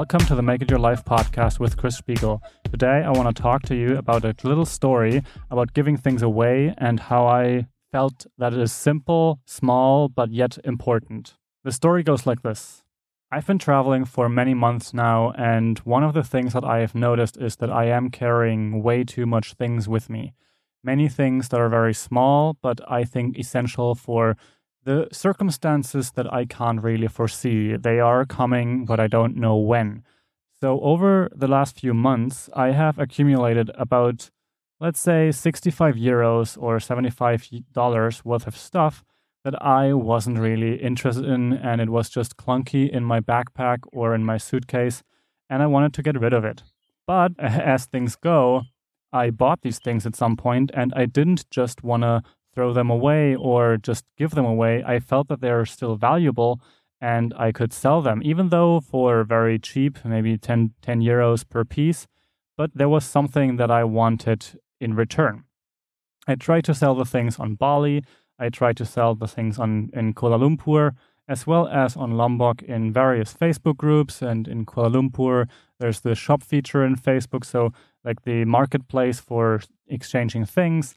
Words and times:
Welcome 0.00 0.26
to 0.28 0.34
the 0.34 0.40
Make 0.40 0.62
It 0.62 0.70
Your 0.70 0.78
Life 0.78 1.04
podcast 1.04 1.60
with 1.60 1.76
Chris 1.76 1.98
Spiegel. 1.98 2.42
Today, 2.70 3.04
I 3.04 3.10
want 3.10 3.36
to 3.36 3.42
talk 3.42 3.60
to 3.64 3.76
you 3.76 3.98
about 3.98 4.24
a 4.24 4.34
little 4.44 4.64
story 4.64 5.22
about 5.50 5.74
giving 5.74 5.98
things 5.98 6.22
away 6.22 6.74
and 6.78 6.98
how 6.98 7.26
I 7.26 7.66
felt 7.92 8.26
that 8.38 8.54
it 8.54 8.60
is 8.60 8.72
simple, 8.72 9.40
small, 9.44 10.08
but 10.08 10.32
yet 10.32 10.56
important. 10.64 11.36
The 11.64 11.70
story 11.70 12.02
goes 12.02 12.24
like 12.24 12.40
this 12.40 12.82
I've 13.30 13.46
been 13.46 13.58
traveling 13.58 14.06
for 14.06 14.30
many 14.30 14.54
months 14.54 14.94
now, 14.94 15.32
and 15.32 15.78
one 15.80 16.02
of 16.02 16.14
the 16.14 16.24
things 16.24 16.54
that 16.54 16.64
I 16.64 16.78
have 16.78 16.94
noticed 16.94 17.36
is 17.36 17.56
that 17.56 17.70
I 17.70 17.84
am 17.84 18.08
carrying 18.08 18.82
way 18.82 19.04
too 19.04 19.26
much 19.26 19.52
things 19.52 19.86
with 19.86 20.08
me. 20.08 20.32
Many 20.82 21.10
things 21.10 21.50
that 21.50 21.60
are 21.60 21.68
very 21.68 21.92
small, 21.92 22.56
but 22.62 22.80
I 22.90 23.04
think 23.04 23.38
essential 23.38 23.94
for 23.94 24.38
the 24.84 25.08
circumstances 25.12 26.12
that 26.12 26.32
I 26.32 26.44
can't 26.44 26.82
really 26.82 27.08
foresee. 27.08 27.76
They 27.76 28.00
are 28.00 28.24
coming, 28.24 28.84
but 28.86 29.00
I 29.00 29.06
don't 29.06 29.36
know 29.36 29.56
when. 29.56 30.02
So, 30.60 30.80
over 30.80 31.30
the 31.34 31.48
last 31.48 31.80
few 31.80 31.94
months, 31.94 32.50
I 32.54 32.72
have 32.72 32.98
accumulated 32.98 33.70
about, 33.74 34.30
let's 34.78 35.00
say, 35.00 35.32
65 35.32 35.94
euros 35.94 36.56
or 36.60 36.78
$75 36.78 38.24
worth 38.24 38.46
of 38.46 38.56
stuff 38.56 39.04
that 39.44 39.60
I 39.62 39.94
wasn't 39.94 40.38
really 40.38 40.76
interested 40.76 41.24
in, 41.24 41.54
and 41.54 41.80
it 41.80 41.88
was 41.88 42.10
just 42.10 42.36
clunky 42.36 42.90
in 42.90 43.04
my 43.04 43.20
backpack 43.20 43.78
or 43.92 44.14
in 44.14 44.24
my 44.24 44.36
suitcase, 44.36 45.02
and 45.48 45.62
I 45.62 45.66
wanted 45.66 45.94
to 45.94 46.02
get 46.02 46.20
rid 46.20 46.34
of 46.34 46.44
it. 46.44 46.62
But 47.06 47.32
as 47.38 47.86
things 47.86 48.16
go, 48.16 48.64
I 49.12 49.30
bought 49.30 49.62
these 49.62 49.78
things 49.78 50.06
at 50.06 50.14
some 50.14 50.36
point, 50.36 50.70
and 50.74 50.92
I 50.94 51.06
didn't 51.06 51.50
just 51.50 51.82
want 51.82 52.02
to 52.02 52.22
throw 52.54 52.72
them 52.72 52.90
away 52.90 53.34
or 53.34 53.76
just 53.76 54.04
give 54.16 54.32
them 54.32 54.44
away. 54.44 54.82
I 54.84 54.98
felt 55.00 55.28
that 55.28 55.40
they're 55.40 55.66
still 55.66 55.96
valuable 55.96 56.60
and 57.00 57.32
I 57.36 57.50
could 57.52 57.72
sell 57.72 58.02
them, 58.02 58.20
even 58.22 58.50
though 58.50 58.80
for 58.80 59.24
very 59.24 59.58
cheap, 59.58 60.04
maybe 60.04 60.36
10, 60.36 60.74
10 60.82 61.00
euros 61.00 61.48
per 61.48 61.64
piece. 61.64 62.06
But 62.56 62.72
there 62.74 62.88
was 62.88 63.04
something 63.04 63.56
that 63.56 63.70
I 63.70 63.84
wanted 63.84 64.58
in 64.80 64.94
return. 64.94 65.44
I 66.26 66.34
tried 66.34 66.64
to 66.64 66.74
sell 66.74 66.94
the 66.94 67.06
things 67.06 67.38
on 67.38 67.54
Bali. 67.54 68.04
I 68.38 68.50
tried 68.50 68.76
to 68.78 68.84
sell 68.84 69.14
the 69.14 69.26
things 69.26 69.58
on 69.58 69.90
in 69.94 70.12
Kuala 70.12 70.38
Lumpur, 70.38 70.92
as 71.26 71.46
well 71.46 71.66
as 71.68 71.96
on 71.96 72.18
Lombok 72.18 72.62
in 72.62 72.92
various 72.92 73.32
Facebook 73.32 73.78
groups. 73.78 74.20
And 74.20 74.46
in 74.46 74.66
Kuala 74.66 74.92
Lumpur, 74.92 75.48
there's 75.78 76.00
the 76.00 76.14
shop 76.14 76.42
feature 76.42 76.84
in 76.84 76.96
Facebook, 76.96 77.46
so 77.46 77.72
like 78.04 78.22
the 78.24 78.44
marketplace 78.44 79.20
for 79.20 79.62
exchanging 79.88 80.44
things 80.44 80.96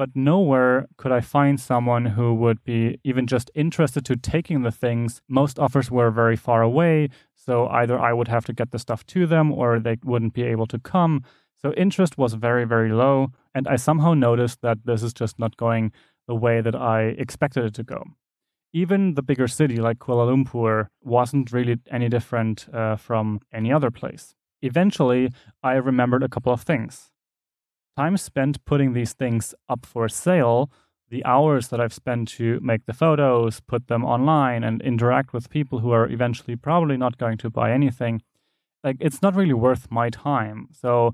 but 0.00 0.16
nowhere 0.16 0.88
could 0.96 1.12
I 1.12 1.20
find 1.20 1.60
someone 1.60 2.06
who 2.16 2.32
would 2.32 2.64
be 2.64 2.98
even 3.04 3.26
just 3.26 3.50
interested 3.54 4.02
to 4.06 4.16
taking 4.16 4.62
the 4.62 4.70
things. 4.70 5.20
Most 5.28 5.58
offers 5.58 5.90
were 5.90 6.10
very 6.10 6.36
far 6.36 6.62
away, 6.62 7.10
so 7.34 7.68
either 7.68 8.00
I 8.00 8.14
would 8.14 8.28
have 8.28 8.46
to 8.46 8.54
get 8.54 8.70
the 8.70 8.78
stuff 8.78 9.04
to 9.08 9.26
them 9.26 9.52
or 9.52 9.78
they 9.78 9.98
wouldn't 10.02 10.32
be 10.32 10.44
able 10.44 10.66
to 10.68 10.78
come. 10.78 11.22
So 11.60 11.74
interest 11.74 12.16
was 12.16 12.32
very, 12.32 12.64
very 12.64 12.90
low, 12.90 13.32
and 13.54 13.68
I 13.68 13.76
somehow 13.76 14.14
noticed 14.14 14.62
that 14.62 14.78
this 14.86 15.02
is 15.02 15.12
just 15.12 15.38
not 15.38 15.58
going 15.58 15.92
the 16.26 16.34
way 16.34 16.62
that 16.62 16.74
I 16.74 17.14
expected 17.18 17.66
it 17.66 17.74
to 17.74 17.82
go. 17.82 18.02
Even 18.72 19.16
the 19.16 19.22
bigger 19.22 19.48
city 19.48 19.76
like 19.76 19.98
Kuala 19.98 20.24
Lumpur 20.30 20.88
wasn't 21.02 21.52
really 21.52 21.76
any 21.90 22.08
different 22.08 22.66
uh, 22.72 22.96
from 22.96 23.40
any 23.52 23.70
other 23.70 23.90
place. 23.90 24.34
Eventually, 24.62 25.28
I 25.62 25.74
remembered 25.74 26.22
a 26.22 26.28
couple 26.30 26.54
of 26.54 26.62
things 26.62 27.09
time 28.00 28.16
spent 28.16 28.64
putting 28.64 28.94
these 28.94 29.12
things 29.12 29.54
up 29.68 29.84
for 29.84 30.08
sale, 30.08 30.70
the 31.10 31.24
hours 31.24 31.68
that 31.68 31.80
I've 31.80 31.92
spent 32.02 32.28
to 32.38 32.58
make 32.62 32.86
the 32.86 32.94
photos, 32.94 33.60
put 33.60 33.88
them 33.88 34.04
online, 34.04 34.64
and 34.64 34.80
interact 34.80 35.34
with 35.34 35.50
people 35.50 35.80
who 35.80 35.90
are 35.90 36.08
eventually 36.08 36.56
probably 36.56 36.96
not 36.96 37.18
going 37.18 37.38
to 37.38 37.50
buy 37.50 37.72
anything, 37.72 38.22
like 38.82 38.96
it's 39.00 39.20
not 39.20 39.36
really 39.36 39.58
worth 39.66 39.84
my 39.90 40.08
time. 40.08 40.68
So 40.72 41.12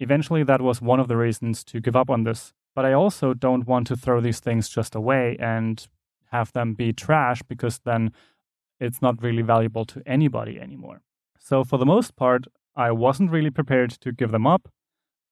eventually 0.00 0.44
that 0.44 0.62
was 0.62 0.80
one 0.80 1.00
of 1.00 1.08
the 1.08 1.16
reasons 1.26 1.62
to 1.64 1.80
give 1.80 1.96
up 1.96 2.08
on 2.08 2.24
this. 2.24 2.54
But 2.74 2.84
I 2.86 2.92
also 2.94 3.34
don't 3.34 3.66
want 3.66 3.86
to 3.88 3.96
throw 3.96 4.20
these 4.22 4.40
things 4.40 4.68
just 4.68 4.94
away 4.94 5.36
and 5.38 5.86
have 6.32 6.52
them 6.52 6.74
be 6.74 6.92
trash 6.92 7.42
because 7.42 7.80
then 7.84 8.12
it's 8.80 9.02
not 9.02 9.22
really 9.22 9.42
valuable 9.42 9.84
to 9.92 10.02
anybody 10.06 10.58
anymore. 10.58 11.02
So 11.38 11.64
for 11.64 11.78
the 11.78 11.92
most 11.96 12.16
part, 12.16 12.46
I 12.74 12.90
wasn't 12.92 13.30
really 13.30 13.50
prepared 13.50 13.90
to 14.00 14.10
give 14.10 14.30
them 14.30 14.46
up. 14.46 14.68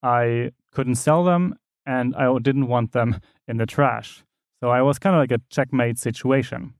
I 0.03 0.50
couldn't 0.72 0.97
sell 0.97 1.25
them 1.25 1.56
and 1.87 2.15
I 2.16 2.37
didn't 2.38 2.66
want 2.66 2.93
them 2.93 3.21
in 3.49 3.56
the 3.59 3.66
trash. 3.66 4.25
So 4.60 4.71
I 4.71 4.83
was 4.83 4.99
kind 4.99 5.15
of 5.15 5.21
like 5.21 5.33
a 5.33 5.43
checkmate 5.50 5.99
situation. 5.99 6.75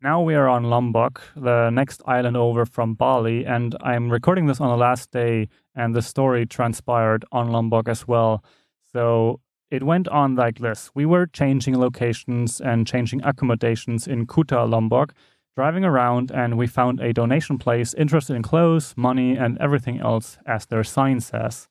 Now 0.00 0.22
we 0.22 0.34
are 0.36 0.48
on 0.48 0.64
Lombok, 0.64 1.20
the 1.34 1.70
next 1.70 2.02
island 2.06 2.36
over 2.36 2.64
from 2.64 2.94
Bali, 2.94 3.44
and 3.44 3.74
I'm 3.80 4.10
recording 4.10 4.46
this 4.46 4.60
on 4.60 4.68
the 4.68 4.76
last 4.76 5.10
day, 5.10 5.48
and 5.74 5.92
the 5.92 6.02
story 6.02 6.46
transpired 6.46 7.24
on 7.32 7.50
Lombok 7.50 7.88
as 7.88 8.06
well. 8.06 8.44
So 8.92 9.40
it 9.72 9.82
went 9.82 10.06
on 10.08 10.36
like 10.36 10.58
this 10.58 10.90
We 10.94 11.04
were 11.04 11.26
changing 11.26 11.78
locations 11.78 12.60
and 12.60 12.86
changing 12.86 13.22
accommodations 13.24 14.06
in 14.06 14.26
Kuta, 14.26 14.68
Lombok, 14.68 15.14
driving 15.56 15.84
around, 15.84 16.30
and 16.30 16.56
we 16.56 16.68
found 16.68 17.00
a 17.00 17.12
donation 17.12 17.58
place 17.58 17.92
interested 17.94 18.36
in 18.36 18.42
clothes, 18.42 18.94
money, 18.96 19.36
and 19.36 19.58
everything 19.58 19.98
else, 19.98 20.38
as 20.46 20.66
their 20.66 20.84
sign 20.84 21.18
says. 21.20 21.66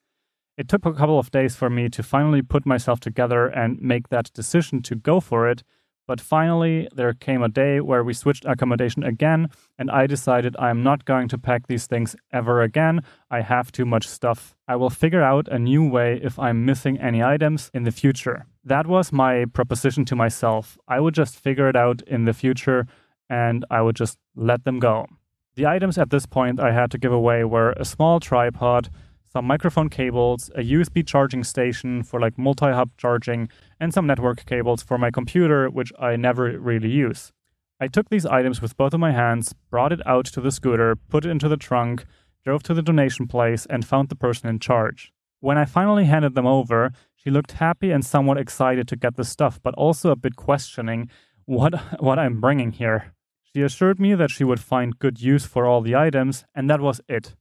It 0.58 0.68
took 0.68 0.86
a 0.88 0.94
couple 0.94 1.20
of 1.20 1.30
days 1.30 1.56
for 1.56 1.70
me 1.70 1.88
to 1.90 2.02
finally 2.02 2.42
put 2.42 2.66
myself 2.66 3.00
together 3.00 3.46
and 3.46 3.80
make 3.80 4.10
that 4.10 4.34
decision 4.34 4.82
to 4.84 4.96
go 4.96 5.20
for 5.20 5.48
it. 5.48 5.62
But 6.08 6.20
finally, 6.20 6.88
there 6.96 7.14
came 7.14 7.44
a 7.44 7.50
day 7.50 7.80
where 7.80 8.04
we 8.04 8.14
switched 8.14 8.46
accommodation 8.46 9.04
again, 9.04 9.50
and 9.78 9.92
I 9.92 10.08
decided 10.08 10.56
I'm 10.58 10.82
not 10.82 11.06
going 11.06 11.28
to 11.28 11.38
pack 11.38 11.68
these 11.68 11.86
things 11.86 12.16
ever 12.32 12.64
again. 12.64 13.02
I 13.30 13.42
have 13.42 13.72
too 13.72 13.86
much 13.86 14.08
stuff. 14.08 14.56
I 14.68 14.78
will 14.78 14.90
figure 14.90 15.22
out 15.22 15.48
a 15.50 15.60
new 15.60 15.88
way 15.88 16.20
if 16.24 16.40
I'm 16.40 16.66
missing 16.66 16.98
any 16.98 17.22
items 17.22 17.70
in 17.74 17.84
the 17.84 17.92
future. 17.92 18.48
That 18.64 18.88
was 18.88 19.12
my 19.12 19.46
proposition 19.46 20.06
to 20.06 20.16
myself. 20.16 20.78
I 20.88 21.02
would 21.02 21.14
just 21.14 21.38
figure 21.38 21.70
it 21.70 21.76
out 21.76 22.02
in 22.08 22.26
the 22.26 22.34
future 22.34 22.88
and 23.30 23.64
I 23.70 23.82
would 23.82 23.98
just 23.98 24.18
let 24.36 24.64
them 24.64 24.80
go. 24.80 25.08
The 25.56 25.68
items 25.68 25.98
at 25.98 26.10
this 26.10 26.26
point 26.26 26.60
I 26.60 26.72
had 26.72 26.90
to 26.92 26.98
give 26.98 27.12
away 27.12 27.44
were 27.44 27.72
a 27.74 27.84
small 27.84 28.20
tripod 28.20 28.90
some 29.28 29.46
microphone 29.46 29.90
cables, 29.90 30.50
a 30.56 30.62
USB 30.62 31.06
charging 31.06 31.44
station 31.44 32.04
for 32.04 32.20
like 32.20 32.38
multi 32.38 32.72
hub 32.72 32.92
charging, 32.98 33.50
and 33.80 33.94
some 33.94 34.08
network 34.08 34.46
cables 34.46 34.82
for 34.82 34.98
my 34.98 35.12
computer, 35.12 35.70
which 35.70 35.92
I 36.00 36.16
never 36.16 36.58
really 36.60 36.90
use. 36.90 37.32
I 37.80 37.88
took 37.88 38.10
these 38.10 38.26
items 38.26 38.62
with 38.62 38.78
both 38.78 38.94
of 38.94 39.00
my 39.00 39.12
hands, 39.12 39.54
brought 39.70 39.94
it 39.94 40.06
out 40.08 40.26
to 40.28 40.42
the 40.42 40.52
scooter, 40.52 40.96
put 40.96 41.26
it 41.26 41.30
into 41.30 41.48
the 41.48 41.58
trunk, 41.58 42.06
drove 42.44 42.64
to 42.64 42.74
the 42.74 42.82
donation 42.82 43.28
place, 43.28 43.68
and 43.70 43.86
found 43.86 44.10
the 44.10 44.16
person 44.16 44.50
in 44.50 44.60
charge. 44.60 45.12
When 45.42 45.58
I 45.58 45.66
finally 45.66 46.06
handed 46.06 46.34
them 46.34 46.48
over, 46.48 46.92
she 47.16 47.30
looked 47.30 47.52
happy 47.54 47.92
and 47.92 48.04
somewhat 48.04 48.40
excited 48.40 48.88
to 48.88 48.96
get 48.96 49.16
the 49.16 49.24
stuff, 49.24 49.60
but 49.62 49.76
also 49.76 50.10
a 50.10 50.16
bit 50.16 50.36
questioning 50.36 51.10
what, 51.46 51.76
what 52.00 52.18
I'm 52.18 52.42
bringing 52.42 52.72
here. 52.72 53.14
She 53.44 53.62
assured 53.62 54.00
me 54.00 54.16
that 54.16 54.32
she 54.32 54.44
would 54.44 54.60
find 54.60 54.98
good 54.98 55.22
use 55.22 55.46
for 55.46 55.66
all 55.66 55.82
the 55.82 55.96
items, 55.96 56.46
and 56.56 56.70
that 56.70 56.82
was 56.82 57.02
it. 57.08 57.36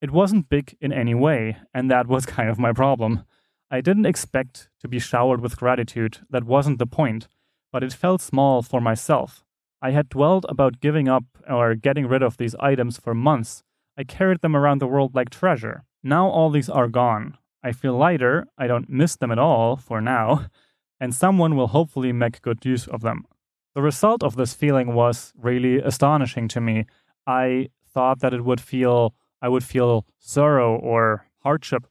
It 0.00 0.10
wasn't 0.10 0.48
big 0.48 0.76
in 0.80 0.92
any 0.92 1.14
way, 1.14 1.58
and 1.74 1.90
that 1.90 2.06
was 2.06 2.26
kind 2.36 2.48
of 2.48 2.58
my 2.58 2.72
problem. 2.72 3.24
I 3.70 3.80
didn't 3.80 4.06
expect 4.06 4.68
to 4.80 4.88
be 4.88 4.98
showered 4.98 5.40
with 5.40 5.56
gratitude, 5.56 6.18
that 6.30 6.44
wasn't 6.44 6.78
the 6.78 6.86
point, 6.86 7.28
but 7.72 7.84
it 7.84 7.92
felt 7.92 8.20
small 8.20 8.62
for 8.62 8.80
myself. 8.80 9.44
I 9.82 9.92
had 9.92 10.08
dwelled 10.08 10.44
about 10.48 10.80
giving 10.80 11.08
up 11.08 11.24
or 11.48 11.74
getting 11.74 12.06
rid 12.06 12.22
of 12.22 12.36
these 12.36 12.54
items 12.56 12.98
for 12.98 13.14
months. 13.14 13.62
I 13.96 14.04
carried 14.04 14.40
them 14.40 14.56
around 14.56 14.80
the 14.80 14.86
world 14.86 15.14
like 15.14 15.30
treasure. 15.30 15.84
Now 16.02 16.28
all 16.28 16.50
these 16.50 16.68
are 16.68 16.88
gone. 16.88 17.36
I 17.62 17.72
feel 17.72 17.96
lighter, 17.96 18.46
I 18.58 18.66
don't 18.66 18.88
miss 18.90 19.16
them 19.16 19.30
at 19.30 19.38
all 19.38 19.76
for 19.76 20.00
now, 20.00 20.46
and 21.00 21.14
someone 21.14 21.56
will 21.56 21.68
hopefully 21.68 22.12
make 22.12 22.42
good 22.42 22.64
use 22.64 22.86
of 22.86 23.02
them. 23.02 23.26
The 23.74 23.82
result 23.82 24.22
of 24.22 24.36
this 24.36 24.52
feeling 24.54 24.94
was 24.94 25.32
really 25.36 25.78
astonishing 25.78 26.48
to 26.48 26.60
me. 26.60 26.86
I 27.26 27.68
thought 27.92 28.20
that 28.20 28.34
it 28.34 28.44
would 28.44 28.60
feel 28.60 29.14
I 29.42 29.48
would 29.48 29.64
feel 29.64 30.06
sorrow 30.18 30.76
or 30.76 31.26
hardship 31.42 31.86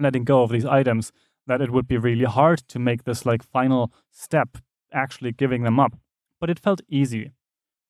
letting 0.00 0.24
go 0.24 0.42
of 0.42 0.50
these 0.50 0.64
items, 0.64 1.12
that 1.46 1.60
it 1.60 1.70
would 1.70 1.86
be 1.86 1.98
really 1.98 2.24
hard 2.24 2.58
to 2.68 2.78
make 2.78 3.04
this 3.04 3.26
like 3.26 3.42
final 3.42 3.92
step, 4.10 4.58
actually 4.92 5.32
giving 5.32 5.62
them 5.62 5.78
up. 5.78 5.92
But 6.40 6.50
it 6.50 6.58
felt 6.58 6.80
easy. 6.88 7.32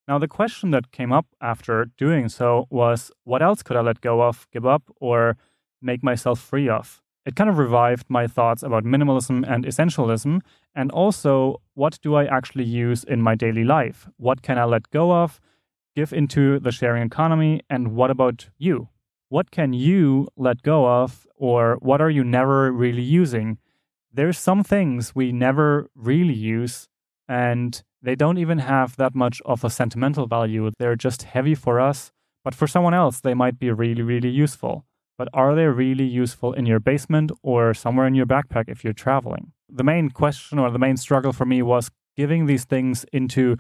Now, 0.09 0.19
the 0.19 0.29
question 0.29 0.73
that 0.73 0.91
came 0.91 1.13
up 1.13 1.27
after 1.41 1.85
doing 1.97 2.29
so 2.29 2.67
was 2.71 3.13
what 3.25 3.43
else 3.43 3.63
could 3.63 3.77
I 3.77 3.81
let 3.81 4.01
go 4.01 4.23
of, 4.23 4.49
give 4.53 4.67
up, 4.67 4.83
or 5.01 5.37
make 5.81 6.03
myself 6.03 6.41
free 6.41 6.69
of? 6.69 7.01
It 7.25 7.37
kind 7.37 7.51
of 7.51 7.59
revived 7.59 8.07
my 8.09 8.27
thoughts 8.27 8.63
about 8.63 8.85
minimalism 8.85 9.49
and 9.49 9.65
essentialism, 9.65 10.41
and 10.75 10.91
also 10.91 11.61
what 11.75 11.99
do 12.03 12.15
I 12.15 12.25
actually 12.25 12.65
use 12.65 13.05
in 13.05 13.23
my 13.23 13.35
daily 13.35 13.63
life? 13.63 14.09
What 14.17 14.43
can 14.43 14.59
I 14.59 14.65
let 14.65 14.91
go 14.91 15.13
of? 15.13 15.41
Give 15.95 16.13
into 16.13 16.59
the 16.59 16.73
sharing 16.73 17.03
economy? 17.03 17.63
And 17.69 17.95
what 17.95 18.11
about 18.11 18.49
you? 18.59 18.89
What 19.29 19.51
can 19.51 19.73
you 19.73 20.29
let 20.37 20.63
go 20.63 20.89
of, 20.89 21.27
or 21.37 21.79
what 21.81 22.01
are 22.01 22.11
you 22.11 22.25
never 22.25 22.73
really 22.73 23.03
using? 23.03 23.59
There's 24.13 24.39
some 24.39 24.65
things 24.65 25.15
we 25.15 25.31
never 25.31 25.89
really 25.95 26.35
use, 26.35 26.89
and 27.29 27.81
they 28.03 28.17
don't 28.17 28.39
even 28.39 28.59
have 28.59 28.97
that 28.97 29.15
much 29.15 29.41
of 29.45 29.63
a 29.63 29.71
sentimental 29.71 30.27
value. 30.27 30.71
They're 30.79 30.97
just 30.97 31.23
heavy 31.23 31.55
for 31.55 31.79
us, 31.79 32.11
But 32.45 32.55
for 32.55 32.67
someone 32.67 32.95
else, 32.95 33.21
they 33.21 33.35
might 33.35 33.59
be 33.59 33.71
really, 33.71 34.03
really 34.03 34.31
useful. 34.31 34.87
But 35.19 35.29
are 35.35 35.55
they 35.55 35.67
really 35.67 36.05
useful 36.05 36.55
in 36.55 36.65
your 36.65 36.81
basement 36.81 37.31
or 37.43 37.75
somewhere 37.75 38.07
in 38.07 38.15
your 38.15 38.27
backpack 38.27 38.65
if 38.69 38.83
you're 38.83 38.95
traveling? 38.95 39.53
The 39.69 39.85
main 39.85 40.11
question 40.11 40.59
or 40.59 40.71
the 40.71 40.79
main 40.79 40.97
struggle 40.97 41.33
for 41.33 41.45
me 41.45 41.61
was 41.61 41.91
giving 42.17 42.47
these 42.47 42.65
things 42.65 43.05
into 43.13 43.57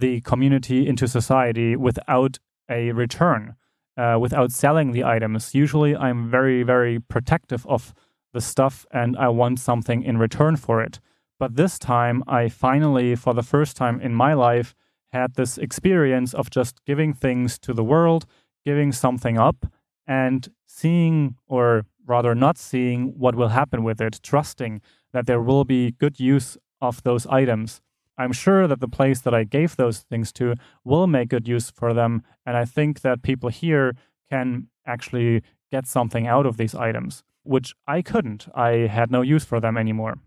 the 0.00 0.20
community, 0.22 0.86
into 0.88 1.06
society 1.06 1.76
without 1.76 2.38
a 2.68 2.92
return, 2.92 3.54
uh, 3.96 4.18
without 4.20 4.52
selling 4.52 4.92
the 4.92 5.04
items. 5.04 5.54
Usually, 5.54 5.94
I'm 5.96 6.30
very, 6.30 6.62
very 6.62 6.98
protective 6.98 7.66
of 7.66 7.94
the 8.32 8.40
stuff 8.40 8.86
and 8.90 9.16
I 9.16 9.28
want 9.28 9.58
something 9.60 10.02
in 10.02 10.18
return 10.18 10.56
for 10.56 10.82
it. 10.82 11.00
But 11.38 11.56
this 11.56 11.78
time, 11.78 12.22
I 12.26 12.48
finally, 12.48 13.16
for 13.16 13.34
the 13.34 13.42
first 13.42 13.76
time 13.76 14.00
in 14.00 14.14
my 14.14 14.34
life, 14.34 14.74
had 15.12 15.34
this 15.34 15.58
experience 15.58 16.34
of 16.34 16.50
just 16.50 16.84
giving 16.84 17.12
things 17.12 17.58
to 17.60 17.72
the 17.72 17.82
world, 17.82 18.26
giving 18.64 18.92
something 18.92 19.38
up, 19.38 19.66
and 20.06 20.48
seeing, 20.66 21.36
or 21.46 21.86
rather 22.06 22.34
not 22.34 22.58
seeing, 22.58 23.18
what 23.18 23.34
will 23.34 23.48
happen 23.48 23.82
with 23.82 24.00
it, 24.00 24.20
trusting 24.22 24.80
that 25.12 25.26
there 25.26 25.40
will 25.40 25.64
be 25.64 25.92
good 25.92 26.20
use 26.20 26.56
of 26.80 27.02
those 27.02 27.26
items. 27.26 27.80
I'm 28.18 28.32
sure 28.32 28.66
that 28.66 28.80
the 28.80 28.88
place 28.88 29.20
that 29.22 29.34
I 29.34 29.44
gave 29.44 29.76
those 29.76 30.00
things 30.00 30.32
to 30.32 30.54
will 30.84 31.06
make 31.06 31.30
good 31.30 31.48
use 31.48 31.70
for 31.70 31.94
them. 31.94 32.22
And 32.44 32.56
I 32.56 32.64
think 32.64 33.00
that 33.00 33.22
people 33.22 33.48
here 33.48 33.94
can 34.30 34.68
actually 34.86 35.42
get 35.70 35.86
something 35.86 36.26
out 36.26 36.46
of 36.46 36.56
these 36.56 36.74
items, 36.74 37.22
which 37.42 37.74
I 37.86 38.02
couldn't. 38.02 38.48
I 38.54 38.88
had 38.88 39.10
no 39.10 39.22
use 39.22 39.44
for 39.44 39.60
them 39.60 39.76
anymore. 39.76 40.18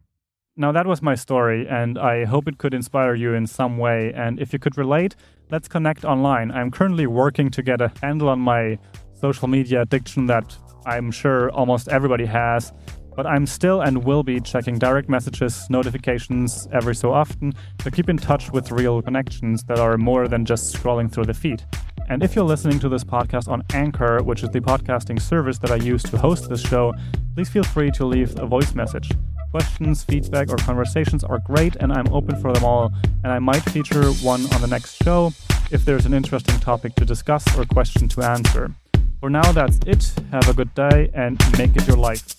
Now, 0.56 0.72
that 0.72 0.86
was 0.86 1.02
my 1.02 1.16
story, 1.16 1.68
and 1.68 1.98
I 1.98 2.26
hope 2.26 2.48
it 2.48 2.60
could 2.60 2.76
inspire 2.76 3.16
you 3.16 3.34
in 3.34 3.48
some 3.48 3.80
way. 3.80 4.14
And 4.16 4.40
if 4.40 4.54
you 4.54 4.60
could 4.60 4.78
relate, 4.78 5.16
let's 5.50 5.68
connect 5.68 6.06
online. 6.06 6.52
I'm 6.52 6.70
currently 6.70 7.08
working 7.08 7.50
to 7.52 7.64
get 7.64 7.82
a 7.82 7.92
handle 8.02 8.30
on 8.30 8.40
my 8.40 8.78
social 9.14 9.48
media 9.48 9.82
addiction 9.82 10.28
that 10.28 10.56
I'm 10.86 11.10
sure 11.10 11.50
almost 11.52 11.88
everybody 11.88 12.26
has 12.26 12.72
but 13.16 13.26
I'm 13.26 13.46
still 13.46 13.82
and 13.82 14.04
will 14.04 14.24
be 14.24 14.40
checking 14.40 14.80
direct 14.80 15.10
messages, 15.10 15.68
notifications 15.70 16.68
every 16.72 16.96
so 16.96 17.14
often 17.14 17.54
to 17.80 17.92
keep 17.92 18.10
in 18.10 18.18
touch 18.18 18.52
with 18.52 18.72
real 18.72 19.02
connections 19.02 19.64
that 19.64 19.80
are 19.80 19.98
more 19.98 20.28
than 20.28 20.46
just 20.46 20.76
scrolling 20.76 21.12
through 21.12 21.26
the 21.26 21.34
feed. 21.34 21.64
And 22.10 22.22
if 22.24 22.36
you're 22.36 22.46
listening 22.46 22.80
to 22.80 22.90
this 22.90 23.04
podcast 23.04 23.48
on 23.48 23.64
Anchor, 23.74 24.22
which 24.24 24.44
is 24.44 24.50
the 24.50 24.60
podcasting 24.60 25.22
service 25.22 25.58
that 25.60 25.72
I 25.72 25.76
use 25.76 26.04
to 26.04 26.18
host 26.18 26.50
this 26.50 26.62
show, 26.62 26.94
please 27.34 27.50
feel 27.50 27.64
free 27.64 27.92
to 27.92 28.06
leave 28.06 28.38
a 28.40 28.46
voice 28.46 28.76
message. 28.76 29.10
Questions, 29.52 30.04
feedback, 30.04 30.50
or 30.50 30.58
conversations 30.58 31.24
are 31.24 31.40
great, 31.46 31.76
and 31.78 31.94
I'm 31.94 32.12
open 32.12 32.40
for 32.42 32.52
them 32.52 32.64
all. 32.64 32.92
And 33.24 33.32
I 33.32 33.40
might 33.40 33.62
feature 33.62 34.12
one 34.14 34.42
on 34.54 34.62
the 34.62 34.68
next 34.68 35.02
show 35.04 35.32
if 35.72 35.86
there's 35.86 36.06
an 36.06 36.14
interesting 36.14 36.60
topic 36.60 36.96
to 36.96 37.06
discuss 37.06 37.46
or 37.58 37.64
question 37.66 38.08
to 38.10 38.24
answer. 38.24 38.74
For 39.20 39.30
now, 39.30 39.52
that's 39.52 39.80
it. 39.86 40.12
Have 40.32 40.50
a 40.50 40.54
good 40.54 40.74
day 40.76 41.10
and 41.14 41.40
make 41.58 41.76
it 41.76 41.88
your 41.88 41.98
life. 41.98 42.34